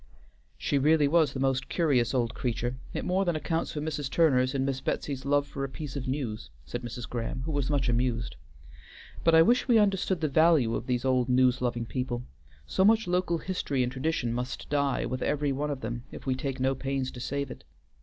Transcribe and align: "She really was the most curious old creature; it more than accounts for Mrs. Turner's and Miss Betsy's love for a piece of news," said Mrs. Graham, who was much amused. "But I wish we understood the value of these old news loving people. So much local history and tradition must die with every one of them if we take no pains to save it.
"She 0.57 0.79
really 0.79 1.07
was 1.07 1.31
the 1.33 1.39
most 1.39 1.69
curious 1.69 2.11
old 2.15 2.33
creature; 2.33 2.75
it 2.91 3.05
more 3.05 3.23
than 3.23 3.35
accounts 3.35 3.71
for 3.73 3.81
Mrs. 3.81 4.09
Turner's 4.09 4.55
and 4.55 4.65
Miss 4.65 4.81
Betsy's 4.81 5.25
love 5.25 5.45
for 5.45 5.63
a 5.63 5.69
piece 5.69 5.95
of 5.95 6.07
news," 6.07 6.49
said 6.65 6.81
Mrs. 6.81 7.07
Graham, 7.07 7.43
who 7.43 7.51
was 7.51 7.69
much 7.69 7.87
amused. 7.87 8.35
"But 9.23 9.35
I 9.35 9.43
wish 9.43 9.67
we 9.67 9.77
understood 9.77 10.21
the 10.21 10.27
value 10.27 10.73
of 10.73 10.87
these 10.87 11.05
old 11.05 11.29
news 11.29 11.61
loving 11.61 11.85
people. 11.85 12.23
So 12.65 12.83
much 12.83 13.05
local 13.07 13.37
history 13.37 13.83
and 13.83 13.91
tradition 13.91 14.33
must 14.33 14.71
die 14.71 15.05
with 15.05 15.21
every 15.21 15.51
one 15.51 15.69
of 15.69 15.81
them 15.81 16.01
if 16.11 16.25
we 16.25 16.33
take 16.33 16.59
no 16.59 16.73
pains 16.73 17.11
to 17.11 17.19
save 17.19 17.51
it. 17.51 17.63